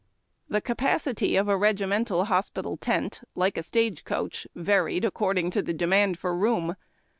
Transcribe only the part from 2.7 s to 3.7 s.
tent, like a